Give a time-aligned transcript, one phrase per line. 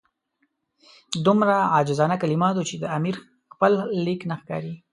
[1.25, 3.15] دومره عاجزانه کلمات وو چې د امیر
[3.53, 3.71] خپل
[4.05, 4.73] لیک نه ښکاري.